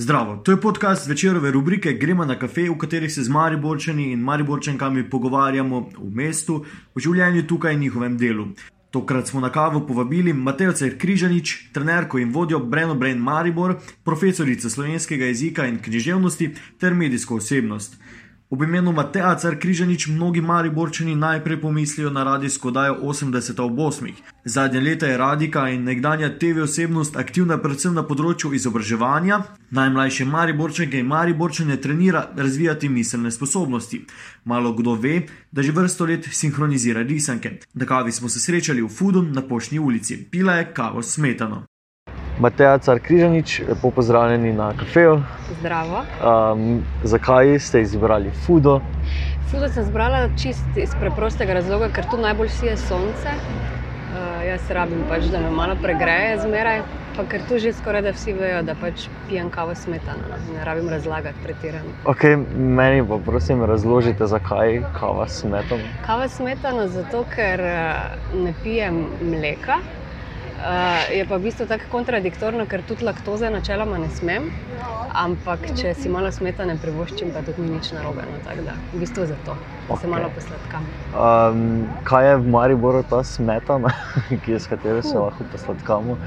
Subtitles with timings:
[0.00, 4.20] Zdravo, to je podcast večerove rubrike Gremo na kafe, v kateri se z Mariborčani in
[4.20, 8.46] Mariborčankami pogovarjamo v mestu, v življenju tukaj in njihovem delu.
[8.90, 15.24] Tokrat smo na kavo povabili Matejo Križanič, trenerko in vodjo Breno Brain Maribor, profesorico slovenskega
[15.24, 18.00] jezika in književnosti ter medijsko osebnost.
[18.50, 24.12] Ob imenu Mateja Car Križanič mnogi mariborčani najprej pomislijo na radijsko dajo 80 ob 8.
[24.44, 29.38] Zadnje leta je radika in nekdanja TV osebnost aktivna predvsem na področju izobraževanja.
[29.70, 34.04] Najmlajše mariborčanke in mariborčane trenira razvijati miselne sposobnosti.
[34.44, 37.60] Malo kdo ve, da že vrsto let sinhronizira risanke.
[37.74, 40.24] Na kavi smo se srečali v Fudu na Pošni ulici.
[40.30, 41.69] Pila je kavo smetano.
[42.40, 45.22] Mateja Car Križanič, lepo pozdravljeni na kafeju.
[45.60, 46.04] Zdravo.
[46.24, 48.80] Um, zakaj ste izbrali Fudo?
[49.50, 53.28] Fudo sem izbrala čist iz preprostega razloga, ker tu najbolj sije sonce.
[53.28, 56.80] Uh, jaz rabim pač, da me malo pregreje zmeraj,
[57.16, 60.32] pa ker tu že skoraj da vsi vejo, da pač pijem kavo smetano.
[60.32, 60.40] No.
[60.56, 61.92] Ne rabim razlagati pretirano.
[62.08, 65.92] Okay, meni pa prosim razložite, zakaj kava smetano.
[66.06, 67.60] Kava smetano zato, ker
[68.32, 69.82] ne pijem mleka.
[70.60, 74.50] Uh, je pa v bistvu tako kontradiktorno, ker tudi laktoze načeloma ne smem,
[75.16, 78.26] ampak če si malo smetane privoščim, pa tudi ni nič narobe.
[78.28, 80.02] No, tako da v bistvu zato okay.
[80.02, 80.84] se malo posladkam.
[81.16, 81.62] Um,
[82.04, 83.94] kaj je v Mariboru ta smetana,
[84.60, 86.18] s katero se lahko posladkamo?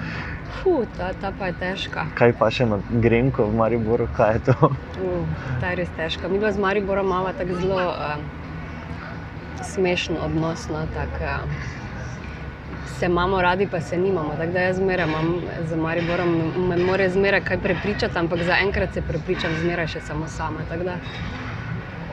[0.63, 2.07] Fu, ta, ta pa je težka.
[2.17, 4.71] Kaj pa še na Grenko v Mariboru, kaj je to?
[4.97, 5.29] Uh,
[5.61, 6.25] ta je res težka.
[6.25, 8.17] Mi pa z Mariborom imamo tako zelo uh,
[9.61, 10.65] smešen odnos.
[10.73, 11.45] No, tak, uh,
[12.99, 14.36] se imamo radi, pa se nimamo.
[14.38, 19.02] Tako da jaz zmeraj imam za Mariborom, me more zmeraj kaj prepričati, ampak zaenkrat se
[19.02, 20.59] prepričam zmeraj še samo sama.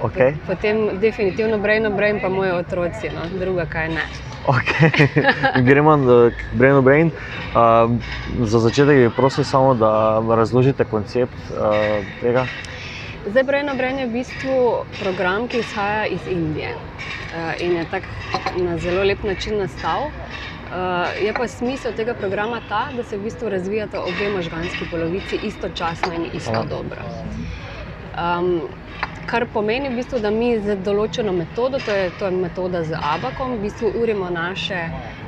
[0.02, 0.34] Okay.
[0.46, 4.04] Potem definitivno Brain Brain, pa moji otroci, no, druga kaj ne.
[4.46, 4.90] Okay.
[5.68, 7.10] Gremo na Brain Brain.
[7.52, 7.90] Uh,
[8.46, 12.46] za začetek je prosim samo, da razložite koncept uh, tega.
[13.26, 14.56] Zdaj, Brain Brain je v bistvu
[15.02, 18.06] program, ki izhaja iz Indije uh, in je tako
[18.64, 20.08] na zelo lep način nastal.
[20.70, 20.76] Uh,
[21.18, 26.12] je pa smisel tega programa ta, da se v bistvu razvijata obe možganski polovici istočasno
[26.14, 27.02] in isto dobro.
[28.14, 28.68] Um,
[29.26, 32.94] kar pomeni, v bistvu, da mi z določeno metodo, to je, to je metoda z
[33.02, 34.78] abakom, v bistvu urimo naše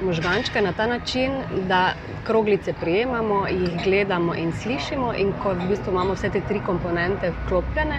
[0.00, 1.34] možgančke na ta način,
[1.66, 6.62] da kroglice prijemamo, jih gledamo in slišimo, in ko v bistvu imamo vse te tri
[6.62, 7.98] komponente vklopljene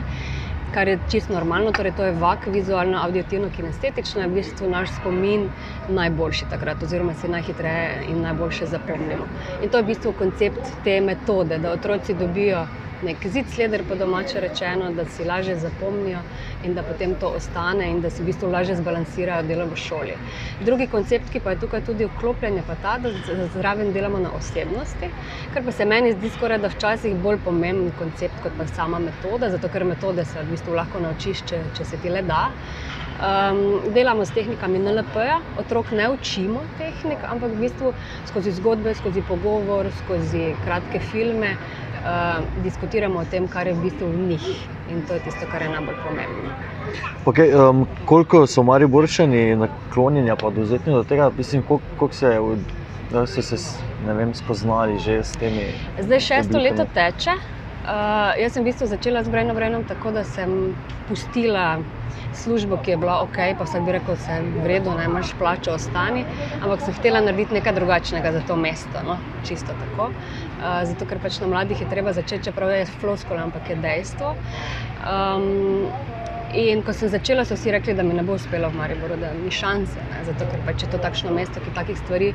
[0.74, 4.96] kar je čisto normalno, torej to je vak, vizualno, auditivno, kinestetično, je v bistvu naš
[4.98, 5.50] spomin
[5.88, 9.30] najboljši takrat, oziroma si najhitreje in najboljše zapomnimo.
[9.62, 12.66] In to je v bistvu koncept te metode, da otroci dobijo
[13.04, 16.20] nek zid sleder, po domače rečeno, da si lažje zapomnijo
[16.64, 20.16] in da potem to ostane in da si v bistvu lažje zbalansirajo delo v šoli.
[20.62, 24.32] Drugi koncept, ki pa je tukaj tudi vklopljen, je pa ta, da zraven delamo na
[24.38, 25.12] osebnosti,
[25.54, 29.50] kar pa se meni zdi skoraj da včasih bolj pomemben koncept kot pa sama metoda,
[29.50, 32.48] zato ker metode se v bistvu lahko naučiš, če, če se ti le da.
[33.14, 37.92] Um, delamo s tehnikami NLP-ja, otrok ne učimo tehnik, ampak v bistvu
[38.28, 41.54] skozi zgodbe, skozi pogovor, skozi kratke filme
[42.04, 44.48] uh, diskutiramo o tem, kar je v bistvu v njih.
[44.92, 46.52] In to je tisto, kar je najbolj pomembno.
[47.26, 52.38] Okay, um, koliko so mari borčani naklonjeni, pa dozetni do tega, mislim, koliko, koliko se,
[53.42, 53.58] so se
[54.06, 55.72] vem, spoznali že s temi?
[56.00, 57.38] Zdaj šesto leto teče.
[57.84, 60.72] Uh, jaz sem v bistvu začela z Brenom Brenom tako, da sem
[61.10, 61.84] pustila
[62.34, 65.34] službo, ki je bila ok, pa vsak bi rekel, da je v redu, da imaš
[65.36, 66.24] plačo, ostani.
[66.62, 69.20] Ampak sem htela narediti nekaj drugačnega za to mesto, no?
[69.44, 70.10] čisto tako.
[70.64, 74.36] Uh, zato, ker pač na mladih je treba začeti, čeprav je floskola, ampak je dejstvo.
[75.04, 75.92] Um,
[76.54, 79.32] In ko sem začela, so vsi rekli, da mi ne bo uspelo v Mariboru, da
[79.34, 80.04] ni šanse.
[80.12, 80.20] Ne?
[80.28, 82.28] Zato, ker pač je to takšno mesto, ki takih stvari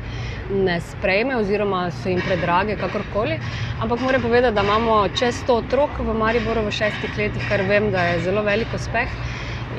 [0.51, 3.37] ne sprejme, oziroma so jim predrage, kakorkoli.
[3.79, 7.93] Ampak moram povedati, da imamo čez 100 otrok v Mariboru v šestih letih, kar vem,
[7.95, 9.13] da je zelo velik uspeh.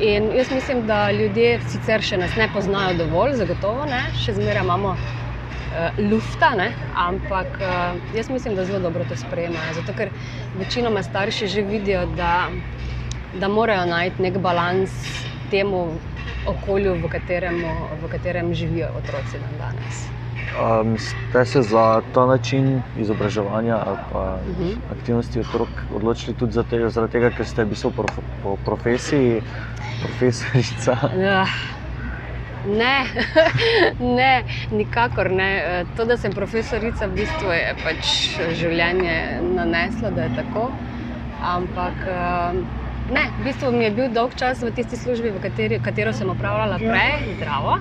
[0.00, 4.64] In jaz mislim, da ljudje sicer še nas ne poznajo dovolj, zagotovo ne, še zmeraj
[4.64, 6.70] imamo uh, lufta, ne?
[6.96, 9.76] ampak uh, jaz mislim, da zelo dobro to sprejemajo.
[9.82, 10.14] Zato, ker
[10.56, 12.48] večinoma starši že vidijo, da
[13.34, 14.90] da morajo najti nek balans
[15.50, 15.88] temu
[16.46, 17.62] okolju, v katerem,
[18.02, 20.06] v katerem živijo otroci dan danes.
[20.50, 24.68] Um, ste se za ta način izobraževanja ali pa uh mhm.
[24.68, 24.76] -huh.
[24.98, 28.04] aktivnosti otrok odločili tudi tega, zaradi tega, ker ste bili po,
[28.42, 29.42] po profesiji
[30.02, 30.96] profesorica?
[31.26, 31.46] Ja.
[32.66, 33.06] Ne,
[34.16, 35.84] ne, nikakor ne.
[35.96, 38.06] To, da sem profesorica, v bistvu je pač
[38.60, 40.70] življenje naneslo, da je tako.
[41.42, 41.94] Ampak
[43.10, 46.28] Ne, v bistvu mi je bil dolg čas v tisti službi, v kateri, katero sem
[46.30, 47.72] opravljala prej, zdravo.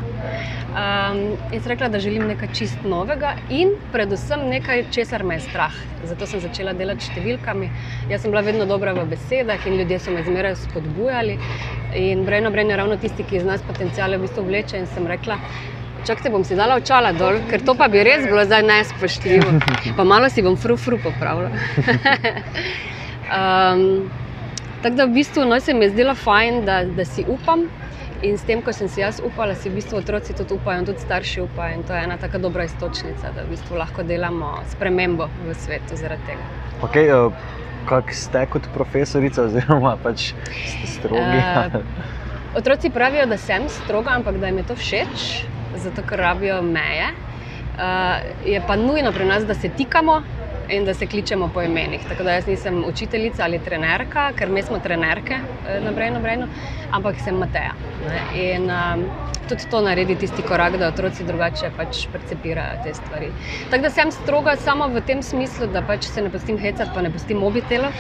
[0.74, 1.20] Um,
[1.54, 5.76] in sem rekla, da želim nekaj čist novega in predvsem nekaj, česar me je strah.
[6.10, 7.70] Zato sem začela delati s številkami.
[8.10, 11.36] Jaz sem bila vedno dobra v besedah in ljudje so me zmeraj spodbujali.
[12.00, 14.82] In Brejno Brejno je ravno tisti, ki iz nas potencijale v bistvu vleče.
[14.82, 15.38] In sem rekla,
[16.08, 19.54] čakajte, bom si dala očala dol, ker to pa bi res bilo zdaj nespoštljivo.
[19.94, 21.54] Pa malo si bom fru fru popravila.
[23.30, 23.86] um,
[24.84, 27.68] Tako da v bistvu no, se mi je zdelo fajn, da, da si upam.
[28.22, 31.00] In s tem, ko sem si jaz upala, si v bistvu otroci tudi upajo, tudi
[31.00, 31.78] starši upajo.
[31.78, 35.96] In to je ena tako dobra istočnica, da v bistvu lahko delamo spremembo v svetu
[35.96, 36.48] zaradi tega.
[36.84, 37.32] Okay, uh,
[37.88, 40.34] Kaj ste kot profesorica, oziroma pač
[40.86, 41.40] strogi?
[41.40, 41.80] Uh,
[42.60, 45.26] otroci pravijo, da sem stroga, ampak da jim je to všeč,
[45.80, 47.08] zato ker rabijo meje.
[47.80, 50.20] Uh, je pa nujno pri nas, da se tikamo,
[50.70, 52.02] in da se kličemo po imenih.
[52.10, 55.34] Tako da jaz nisem učiteljica ali trenerka, ker mi smo trenerke
[55.68, 56.48] eh, na Brejnu, Brejnu,
[56.92, 57.74] ampak sem Mateja.
[58.08, 58.22] Ne?
[58.54, 59.06] In um,
[59.50, 63.32] tudi to naredi tisti korak, da otroci drugače pač percepirajo te stvari.
[63.72, 67.02] Tako da sem stroga samo v tem smislu, da pač se ne pustim hecati, pa
[67.02, 67.92] ne pustim mobitela.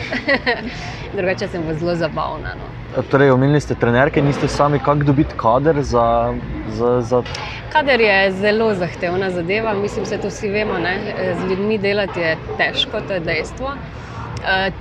[1.17, 2.55] drugače sem zelo zabavna.
[2.59, 2.78] No.
[3.09, 6.33] Torej, omenili ste trenerke, niste sami, kako dobiti kader za.
[6.67, 7.21] za, za...
[7.69, 10.79] Kader je zelo zahtevna zadeva, mislim, da to vsi vemo.
[10.79, 10.95] Ne?
[11.37, 13.75] Z ljudmi delati je težko, to je dejstvo.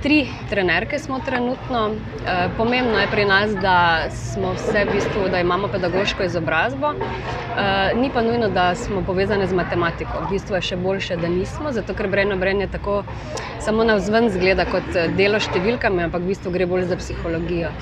[0.01, 1.87] Tri trenerke smo trenutno.
[1.87, 1.95] Uh,
[2.57, 4.07] pomembno je pri nas, da
[4.53, 6.87] vse v bistvu, da imamo pedagoško izobrazbo.
[6.87, 10.11] Uh, ni pa nujno, da smo povezani z matematiko.
[10.27, 13.03] V bistvu je še boljše, da nismo, zato ker brejno brejno tako
[13.59, 17.73] samo na vzven zgleda kot delo s številkami, ampak v bistvu gre bolj za psihologijo.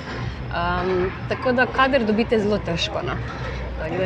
[0.48, 3.04] Um, tako da kader dobite zelo težko.
[3.06, 3.14] No.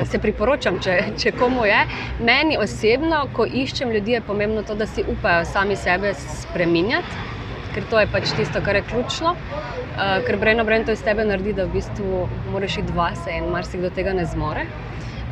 [0.05, 1.79] Se priporočam, če, če komu je.
[2.21, 7.33] Meni osebno, ko iščem ljudi, je pomembno to, da si upajo sami sebe spremenjati
[7.75, 9.35] ker to je pač tisto, kar je ključno.
[9.35, 13.51] Uh, ker brejno brejno to iz tebe naredi, da v bistvu moraš iti vase in
[13.53, 14.67] marsikdo tega ne zmore.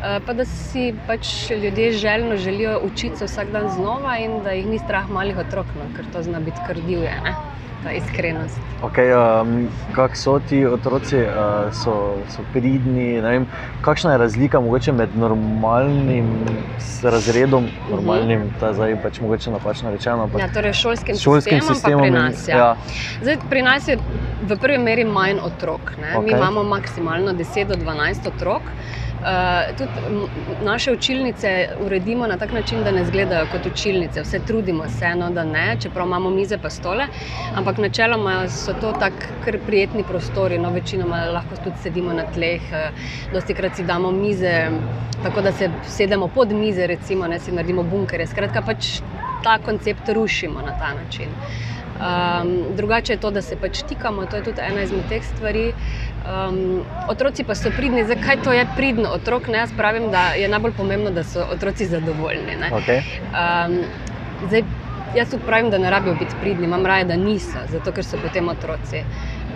[0.00, 4.56] Uh, pa da si pač ljudje željno želijo učiti se vsak dan znova in da
[4.56, 7.16] jih ni strah malih otrok, no, ker to zna biti kar divje
[7.84, 8.58] ta iskrenost.
[8.82, 13.22] Okay, um, Kako so ti otroci, uh, so, so pridni?
[13.82, 14.60] Kakšna je razlika
[14.92, 16.46] med normalnim
[17.02, 17.90] razredom, mhm.
[17.90, 18.74] normalnim, uh -huh.
[18.74, 20.28] zdaj pač mogoče napačno rečeno?
[20.38, 22.48] Ja, torej šolskim, šolskim sistemom, sistemom pri nas.
[22.48, 22.56] Ja.
[22.56, 22.76] Ja.
[23.22, 23.98] Zdaj, pri nas je
[24.48, 25.80] v prvi meri manj otrok.
[26.14, 26.24] Okay.
[26.24, 28.62] Mi imamo maksimalno 10 do 12 otrok.
[28.62, 29.09] Uh,
[29.78, 29.90] tudi
[30.64, 34.22] naše učilnice uredimo na tak način, da ne izgledajo kot učilnice.
[34.22, 37.05] Vse trudimo se, no, da ne, čeprav imamo mize pa stole.
[37.55, 43.32] Ampak načeloma so to tako prijetni prostori, no, večinoma lahko tudi sedimo na tleh, uh,
[43.32, 44.70] dosti krat si damo mize,
[45.23, 48.26] tako da se sedemo pod mize, recimo, ne si naredimo bunkere.
[48.26, 49.00] Skratka, pač
[49.44, 51.28] ta koncept rušimo na ta način.
[52.00, 55.73] Um, drugače je to, da se pač tikamo, to je tudi ena izmed teh stvari.
[56.30, 59.48] Um, otroci pa so pridni, zakaj to je pridno otrok?
[59.48, 59.58] Ne?
[59.58, 62.54] Jaz pravim, da je najbolj pomembno, da so otroci zadovoljni.
[62.70, 63.02] Okay.
[63.34, 63.78] Um,
[64.46, 64.62] zdaj,
[65.16, 68.20] jaz tudi pravim, da ne rabijo biti pridni, imam raje, da niso, zato ker so
[68.22, 69.02] potem otroci.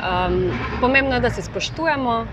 [0.01, 0.41] Um,
[0.81, 2.25] pomembno je, da se spoštujemo.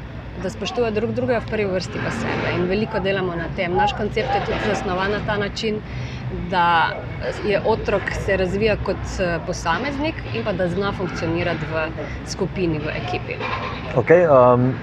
[0.42, 2.54] Da spoštujejo drug drugega, v prvi vrsti pa sebe.
[2.56, 3.76] In veliko delamo na tem.
[3.76, 5.82] Naš koncept je tudi zasnovan na ta način,
[6.50, 6.90] da
[7.46, 11.88] je otrok se razvija kot eh, posameznik in pa da zna funkcionirati v
[12.28, 13.36] skupini, v ekipi.
[13.96, 14.74] Okay, um,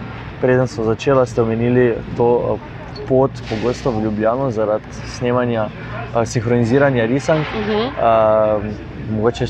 [0.41, 4.85] preden smo začeli, ste omenili to eh, pot, pogosto v Ljubljano, zaradi
[5.17, 5.69] snemanja,
[6.15, 7.47] uh, sinhroniziranja risank.
[7.55, 8.57] Uh -huh.
[8.59, 8.65] uh,
[9.11, 9.47] mogoče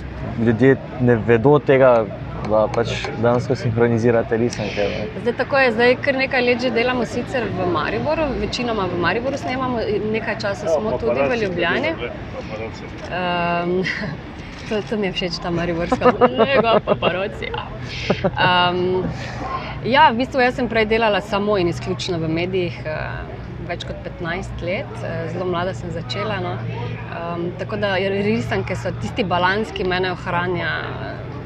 [0.46, 2.04] ljudje ne vedo tega,
[2.50, 4.86] da pač dejansko sinhronizirate risanke.
[5.20, 9.38] Zdaj, tako je, zdaj kar nekaj let že delamo sicer v Mariboru, večinoma v Mariboru
[9.38, 11.94] snemamo, nekaj časa smo tudi v Ljubljani.
[13.08, 13.82] Um,
[14.68, 17.66] to, to mi je všeč, ta mariborska lega, pa parocija.
[18.24, 19.04] Um,
[19.84, 22.80] ja, v bistvu jaz sem prej delala samo in izključno v medijih.
[22.84, 23.36] Uh,
[23.68, 26.38] Več kot 15 let, eh, zelo mlada sem začela.
[26.40, 26.54] No.
[27.12, 30.70] Um, tako da risanke so tisti balans, ki me ohranja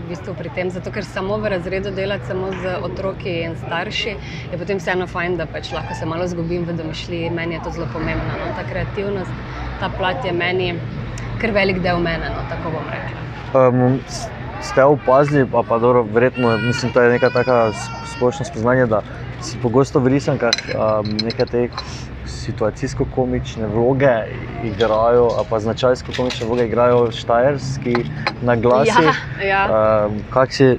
[0.09, 4.17] bistvu pri tem, zato ker samo v razredu delati samo z otroki in starši,
[4.53, 7.31] je potem vseeno fajn, da pač lahko se malo zgubim v domišljiji.
[7.31, 8.37] Meni je to zelo pomembno.
[8.41, 8.53] No?
[8.57, 9.31] Ta kreativnost,
[9.81, 10.75] ta plat je meni
[11.43, 12.47] kar velik del mene, no?
[12.51, 13.21] tako bom rekla.
[13.53, 14.01] Um,
[14.63, 17.73] ste opazili, pa, pa dobro, verjetno, mislim, to je neka taka
[18.15, 19.03] splošna spoznanja, da
[19.43, 21.85] si pogosto v risankah um, nekaj teh
[22.33, 24.15] situacijsko-komične vloge
[24.65, 27.95] igrajo, pa značajsko-komične vloge igrajo štajerski
[28.43, 28.89] na glas.
[28.89, 29.15] Ja,
[29.47, 29.63] ja.
[29.67, 30.77] uh, kak si,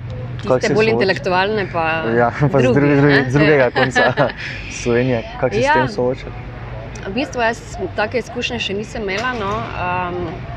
[0.48, 0.94] kak si bolj sooč?
[0.94, 1.86] intelektualne, pa,
[2.18, 4.30] ja, pa drugi, z, drugi, drugi, z drugega konca
[4.72, 5.24] Slovenije.
[5.40, 5.74] Kako se ja.
[5.74, 6.50] s tem soočate?
[7.04, 7.62] V bistvu jaz
[7.96, 9.36] take izkušnje še nisem imela.
[9.40, 9.54] No.
[9.54, 10.52] Um,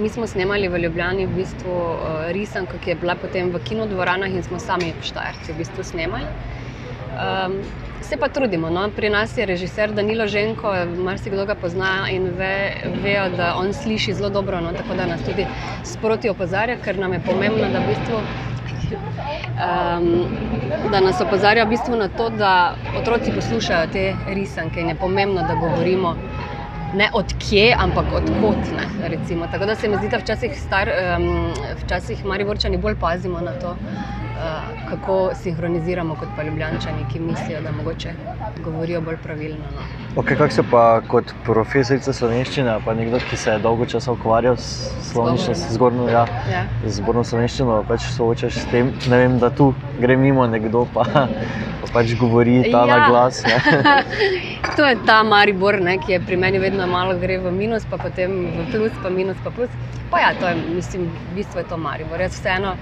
[0.00, 4.32] Mi smo snemali v Ljubljani v bistvu uh, risanko, ki je bila potem v kinodvoranah
[4.32, 6.24] in smo sami štajerci v bistvu snemali.
[7.12, 7.58] Um,
[8.02, 8.70] se pa trudimo.
[8.70, 8.90] No?
[8.96, 14.14] Pri nas je režiser Danilo Ženko, marsikdo ga pozna in ve, vejo, da on sliši
[14.14, 14.72] zelo dobro, no?
[14.72, 15.46] tako da nas tudi
[15.84, 18.20] sproti opozarja, ker nam je pomembno, da, v bistvu,
[19.66, 24.94] um, da nas opozarja v bistvu na to, da otroci poslušajo te risanke in je
[24.94, 26.16] pomembno, da govorimo.
[26.94, 28.66] Ne odkje, ampak odkot.
[29.52, 31.48] Tako da se mi zdi, da včasih, star, um,
[31.84, 33.76] včasih Mariborčani bolj pazimo na to,
[34.88, 36.78] kako sinhroniziramo kot pa ljubljani,
[37.12, 38.14] ki mislijo, da mogoče
[38.64, 39.64] govorijo bolj pravilno.
[39.74, 39.82] No.
[40.22, 44.56] Okay, kako se pa kot profesorica slovenščine, pa nekdo, ki se je dolgo časa ukvarjal
[44.56, 44.92] s
[45.70, 46.64] zgornjo ja, ja.
[47.24, 51.04] slovenščino, pač soočaš s tem, vem, da tu gre mimo nekdo, pa,
[51.82, 52.98] pa pač govori ta ja.
[53.08, 53.42] glas.
[54.76, 58.00] to je ta Maribor, ne, ki je pri meni vedno malo gre v minus, pa
[58.00, 59.72] potem v plus, pa minus, pa plus.
[60.12, 62.20] Pa ja, to je, mislim, v bistvu je to Maribor.
[62.20, 62.76] Jaz vseeno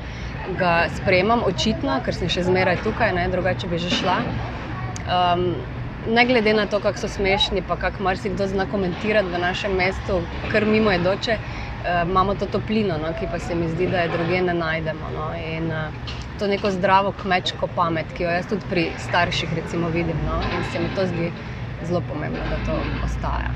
[0.59, 4.17] ga sprejemam, očitno, ker sem še zmeraj tukaj, ne, drugače bi že šla.
[5.11, 5.45] Um,
[6.11, 10.23] ne glede na to, kako so smešni, pa kako marsikdo zna komentirati v našem mestu,
[10.53, 14.07] kar mimo je doče, uh, imamo to toplino, no, ki pa se mi zdi, da
[14.07, 15.15] je druge ne najdemo.
[15.17, 19.51] No, in, uh, To neko zdravo kmečko pamet, ki jo jaz tudi pri starših
[19.93, 20.39] vidim, no?
[20.57, 21.33] in se mi to zdi
[21.85, 23.51] zelo pomembno, da to ostaja.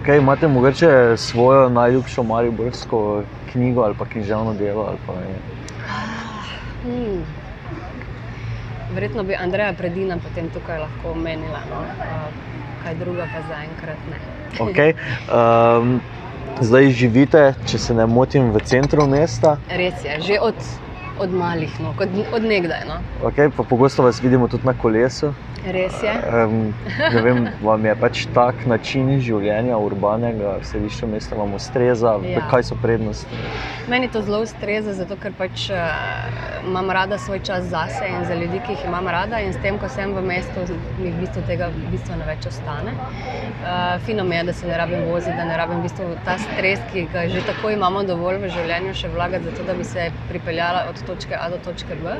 [0.00, 3.22] Okay, imate morda svojo najljubšo mariborsko
[3.52, 4.86] knjigo ali pa književno delo?
[4.88, 5.12] Ali pa
[6.84, 7.24] Hmm.
[8.94, 11.80] Verjetno bi Andreja Predina potem tukaj lahko omenila, no?
[12.84, 14.18] kaj druga pa zaenkrat ne.
[14.60, 14.92] okay.
[15.32, 16.00] um,
[16.60, 19.56] zdaj živite, če se ne motim, v centru mesta.
[19.72, 20.68] Res je, že od,
[21.20, 21.94] od malih, no?
[22.00, 22.84] od, od nekdaj.
[22.88, 23.00] No?
[23.28, 25.34] Okay, pogosto vas vidimo tudi na kolesu.
[25.64, 26.12] Res je.
[26.12, 26.74] Um,
[27.24, 32.18] vem, vam je pač tak način življenja, urbanega, vse više mesta vam ustreza.
[32.20, 32.42] Ja.
[32.50, 33.38] Kaj so prednosti?
[33.88, 35.78] Meni to zelo ustreza, zato ker pač uh,
[36.68, 39.40] imam rada svoj čas zase in za ljudi, ki jih imam rada.
[39.40, 40.66] In s tem, ko sem v mestu,
[40.98, 42.92] mi v bistvu tega bistveno več ostane.
[43.64, 46.36] Uh, fino mi je, da se ne rabim voziti, da ne rabim v bistvu ta
[46.44, 50.10] stres, ki ga že tako imamo dovolj v življenju, še vlagati, zato, da bi se
[50.28, 52.18] pripeljala od točke A do točke B.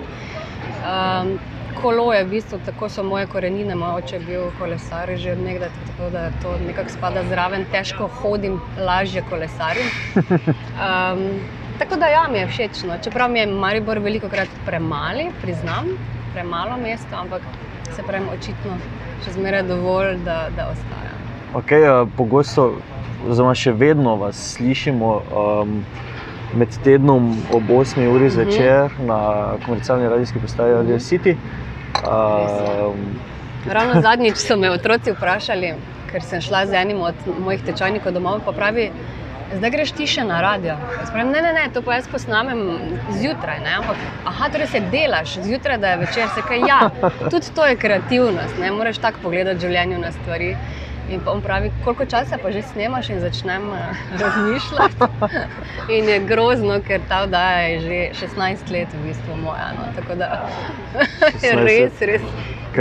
[0.85, 1.39] Um,
[1.83, 5.43] kolo je v bistvu tako so moje korenine, moj oče je bil kolesar že od
[5.43, 9.89] nekdaj, tako da to nekako spada zraven, težko hodim, lažje kolesarim.
[10.75, 11.41] Um,
[11.79, 12.83] tako da ja, mi je všeč.
[12.89, 12.99] No.
[13.05, 15.91] Čeprav mi je Maribor veliko krat premali, priznam,
[16.33, 17.43] premalo mesto, ampak
[17.97, 18.79] se pravi, očitno
[19.25, 21.13] še zmeraj dovolj, da, da ostaja.
[21.55, 22.75] Okay, uh, pogosto,
[23.29, 25.13] oziroma še vedno vas slišimo.
[25.31, 25.79] Um,
[26.57, 28.09] Med tednom ob 8.
[28.09, 28.31] uri mhm.
[28.31, 29.07] zvečer uh -huh.
[29.07, 31.37] na komercialni radijski postaji Radio City.
[31.95, 33.19] Um,
[33.71, 35.75] Ravno zadnjič so me otroci vprašali,
[36.13, 38.91] ker sem šla z enim od mojih tečajnikov domov, pa pravi,
[39.57, 40.77] zdaj greš ti še na radio.
[41.13, 42.79] Pravim, ne, ne, ne, to pa jaz posnamem
[43.11, 43.61] zjutraj.
[43.65, 43.75] Ne?
[43.79, 46.29] Ampak, aha, torej se delaš zjutraj, da je večer.
[46.35, 46.91] Se kaj, ja,
[47.31, 50.57] tudi to je kreativnost, ne moreš tako pogledati življenju na stvari.
[51.11, 53.79] In pa on pravi, koliko časa pa že snemaš in začnem uh,
[54.23, 54.97] razmišljati.
[55.97, 59.73] in je grozno, ker ta vdaja je že 16 let, v bistvu moja.
[59.77, 59.93] No?
[59.97, 60.49] Tako da
[61.43, 62.23] je res, res.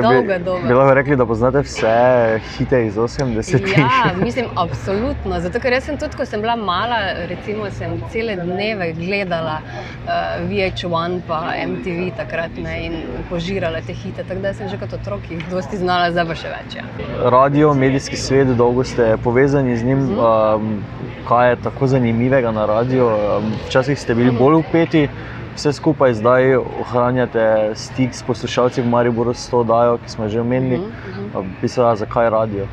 [0.01, 0.67] Dolga, dolga.
[0.67, 3.77] Bi lahko rekli, da poznate vse hite iz 80-ih?
[3.77, 5.39] Ja, mislim, absolutno.
[5.39, 11.19] Zato, ker sem tudi, ko sem bila mala, recimo, sem cele dneve gledala uh, VH1
[11.61, 12.93] in MTV takrat ne, in
[13.29, 14.23] požirala te hite.
[14.23, 16.77] Tako da sem že kot otrok jih dosti znala, zdaj pa še več.
[16.79, 16.85] Ja.
[17.29, 20.05] Radio, medijski svet, dolgo ste povezani z njim.
[20.09, 20.19] Mhm.
[20.19, 20.83] Um,
[21.27, 23.05] kaj je tako zanimivega na radiju?
[23.07, 25.07] Um, včasih ste bili bolj upeti
[25.55, 30.41] vse skupaj zdaj ohranjate stik s poslušalci v Mariboru s to oddajo, ki smo že
[30.41, 32.67] omenili, uh -huh, uh pisala, zakaj radio.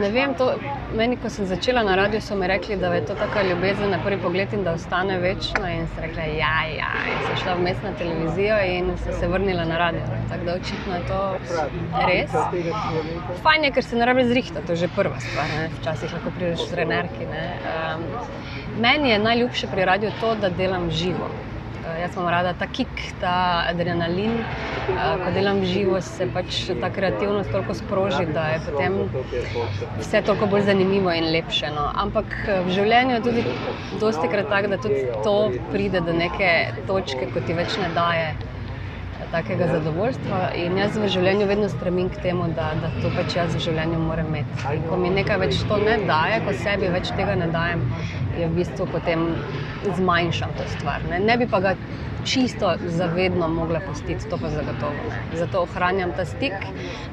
[0.00, 0.50] Ne vem, to,
[0.96, 3.98] meni, ko sem začela na radiju, so mi rekli, da je to tako ljubezen na
[4.04, 5.68] prvi pogled in da ostane večno.
[5.68, 6.90] In sem rekla, ja, ja.
[7.12, 10.00] In sem šla vmes na televizijo in sem se vrnila na radio.
[10.28, 11.36] Tako da očitno je to
[12.06, 12.30] res.
[13.42, 15.48] Fajn je, ker se ne rabi zrihtati, to je že prva stvar.
[15.56, 15.70] Ne?
[15.80, 17.24] Včasih lahko prideš s trenerki.
[17.24, 18.04] Um,
[18.80, 21.28] Meni je najljubše pri radiju to, da delam živo.
[21.28, 22.90] Uh, jaz imam rada ta kick,
[23.20, 24.32] ta adrenalin.
[24.32, 28.98] Uh, ko delam živo, se pač ta kreativnost toliko sproži, da je potem
[29.98, 31.70] vse toliko bolj zanimivo in lepše.
[31.76, 31.90] No.
[31.94, 33.44] Ampak eh, v življenju je tudi
[34.00, 35.36] dosti krat tako, da tudi to
[35.70, 36.50] pride do neke
[36.86, 38.34] točke, ko ti več ne daje
[39.32, 40.40] takega zadovoljstva.
[40.60, 44.00] In jaz v življenju vedno stremim k temu, da, da to pač jaz v življenju
[44.02, 44.58] moram imeti.
[44.74, 47.84] In ko mi nekaj več to ne daje, ko sebi več tega ne dajem,
[48.38, 49.28] je v bistvu potem
[49.84, 51.06] zmanjšam to stvar.
[51.10, 51.74] Ne, ne bi pa ga
[52.24, 55.38] čisto zavedno mogla postiti, to pa zagotovo ne.
[55.38, 56.52] Zato ohranjam ta stik,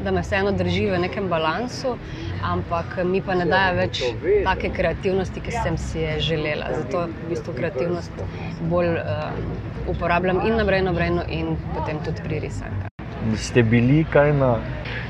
[0.04, 1.96] da me vseeno drži v nekem balansu,
[2.44, 4.04] ampak mi pa ne daje več
[4.46, 6.72] take kreativnosti, ki sem si je želela.
[6.78, 8.24] Zato v bistvu kreativnost
[8.62, 9.36] bolj uh,
[9.88, 12.90] uporabljam in na brejno brejno, in potem tudi pri risanju.
[13.38, 14.56] Ste bili kaj na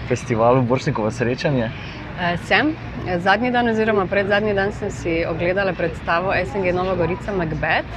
[0.10, 1.72] festivalu Borsnikova srečanja?
[2.20, 2.75] E, sem.
[3.20, 7.88] Zadnji dan, oziroma pred zadnji dan, sem si ogledala predstavo SNG Nova Gorica Macbeth.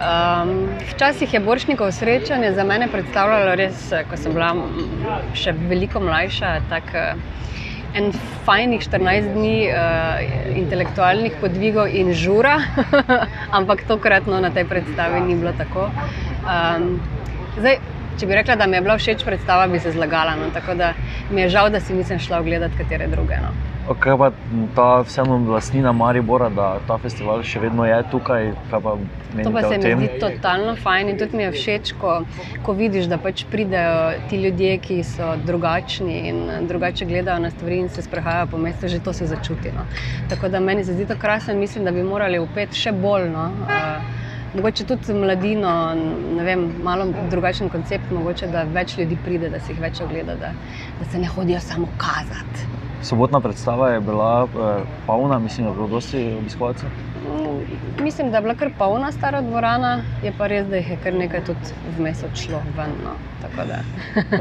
[0.00, 4.54] Um, včasih je Borsnikov srečanje za mene predstavljalo res, ko sem bila
[5.34, 6.56] še veliko mlajša.
[6.72, 6.96] Tak,
[7.90, 8.12] En
[8.46, 10.20] fajnih 14 dni uh,
[10.54, 12.52] intelektualnih podvigov in žura,
[13.58, 15.88] ampak tokratno na tej predstavi ni bilo tako.
[16.46, 17.00] Um,
[17.58, 17.80] zdaj,
[18.18, 20.36] če bi rekla, da mi je bila všeč predstava, bi se zlagala.
[20.36, 20.92] No, tako da
[21.30, 23.38] mi je žal, da si nisem šla ogledati katere druge.
[23.42, 23.52] No.
[23.90, 24.30] Kaj pa
[24.76, 28.52] ta vseeno vlastnina Maribora, da ta festival še vedno je tukaj?
[28.70, 32.20] To pa se mi zdi totalno fajn in tudi mi je všeč, ko,
[32.66, 36.40] ko vidiš, da pač pridejo ti ljudje, ki so drugačni in
[36.70, 39.74] drugače gledajo na stvari in se sprehajajo po mestu, že to se začuti.
[39.74, 39.88] No.
[40.30, 43.30] Tako da meni se zdi to krasno in mislim, da bi morali upeti še bolj.
[43.34, 43.50] No.
[43.66, 44.19] Uh,
[44.54, 45.94] Mogoče tudi mladino,
[46.42, 50.50] vem, malo drugačen koncept, mogoče da več ljudi pride, da se jih več ogleda, da,
[50.98, 52.66] da se ne hodijo samo kazati.
[53.06, 56.90] Sobotna predstava je bila eh, polna, mislim, da je bilo dosti obiskovalcev.
[57.20, 60.96] Mm, mislim, da je bila kar polna stara dvorana, je pa res, da jih je
[61.04, 62.96] kar nekaj tudi vmes odšlo ven.
[63.04, 63.14] No.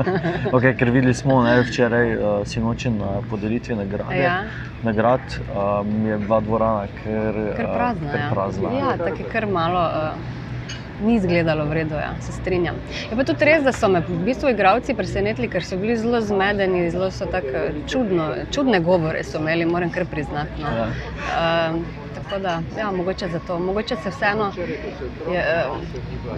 [0.56, 4.18] okay, ker videli smo ne, včeraj, uh, sinoči na podelitvi nagrade.
[4.18, 4.44] Ja.
[4.84, 8.08] Nagrad um, je bila dvorana kar, kar prazna.
[8.08, 8.74] Uh, kar prazna.
[8.74, 9.80] Ja, ja tako je kar malo.
[9.80, 10.38] Uh,
[11.02, 12.76] ni izgledalo v redu, ja, se strinjam.
[13.12, 16.20] Je pa tudi res, da so me v bistvu igravci presenetili, ker so bili zelo
[16.22, 20.60] zmedeni, zelo so tako čudno, čudne govore so imeli, moram kar priznati.
[20.62, 20.76] No.
[20.76, 20.90] Ja.
[21.72, 24.52] Uh, tako da, ja, mogoče zato, mogoče se vseeno
[25.32, 25.66] je,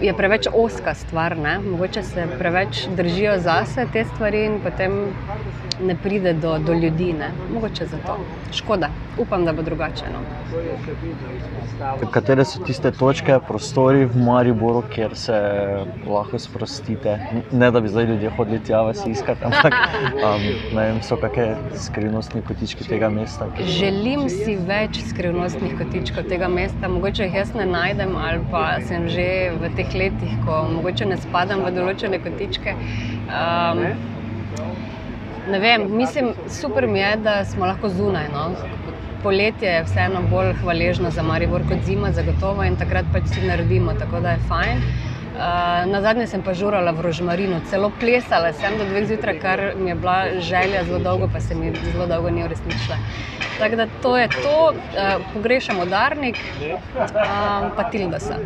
[0.00, 1.58] je preveč oska stvar, ne?
[1.58, 4.92] mogoče se preveč držijo zase te stvari in potem
[5.82, 7.12] ne pride do, do ljudi.
[7.12, 7.30] Ne?
[7.54, 8.18] Mogoče zato.
[8.52, 10.04] Škoda, upam, da bo drugače.
[10.12, 10.18] No.
[12.10, 15.40] Katere so tiste točke, prostori v Mariboru, kjer se
[16.06, 17.18] lahko sprostite?
[17.52, 20.42] Ne da bi zdaj ljudje hodili tja, vas iskati, ampak um,
[20.76, 23.48] ne vem, so kakšne skrivnostne kotičke tega mesta.
[23.66, 25.81] Želim si več skrivnostnih kotičkov
[26.28, 29.26] tega mesta, mogoče jih jaz ne najdem, ali pa sem že
[29.60, 32.74] v teh letih, ko mogoče ne spadam v določene kotičke.
[33.28, 33.86] Um,
[35.42, 38.28] Ne vem, mislim, super mi je, da smo lahko zunaj.
[38.30, 38.54] No.
[39.24, 43.96] Poletje je vseeno bolj hvaležno za Maribor kot zima, zagotovo in takrat pač si naredimo,
[43.98, 44.78] tako da je fajn.
[44.78, 45.11] Uh,
[45.86, 49.90] na zadnje sem pa žurala v Rožmarinu, celo plesala sem do dveh zjutraj, kar mi
[49.90, 52.96] je bila želja zelo dolgo, pa se mi zelo dolgo ni uresničila.
[53.58, 58.36] Tako da to je to, uh, pogrešam udarnik, uh, pa Tildosa.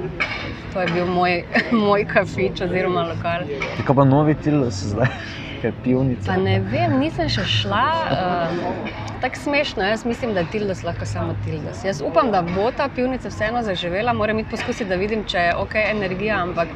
[0.72, 1.44] To je bil moj,
[1.87, 3.49] moj kafič oziroma lokal.
[3.77, 5.07] Kako pa novi Tildos zdaj?
[5.57, 6.27] Neke pivnice?
[6.27, 7.85] Pa ne vem, nisem še šla.
[8.12, 8.90] Um,
[9.21, 11.85] Tako smešno, jaz mislim, da je Tildos lahko samo Tildos.
[11.85, 15.55] Jaz upam, da bo ta pivnica vseeno zaživela, moram iti poskusiti, da vidim, če je
[15.57, 16.69] ok energija, ampak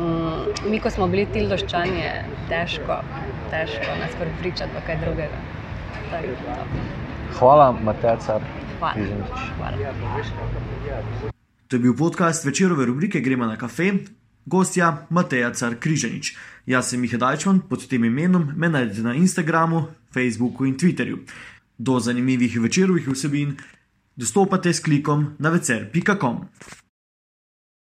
[0.00, 2.12] um, mi, ko smo bili Tildoščani, je
[2.50, 2.98] težko,
[3.54, 5.44] težko nas prepričati v kaj drugega.
[7.38, 8.40] Hvala, Mateja.
[8.78, 8.94] Hvala.
[9.56, 9.94] Hvala.
[11.66, 13.92] To je bil podcast večerove rubrike Gremo na kafe,
[14.46, 16.36] gostja Mateja Car Križanič.
[16.66, 21.22] Jaz sem Miha Dajčman, pod tem imenom me najdete na Instagramu, Facebooku in Twitterju.
[21.78, 23.56] Do zanimivih večerovih vsebin
[24.16, 26.40] dostopate s klikom na vecer.com.